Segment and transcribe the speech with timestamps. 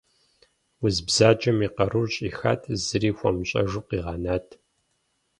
[0.83, 4.47] Уз бзаджэм и къарур щӀихат, зыри хуэмыщӀэжу къигъэнат.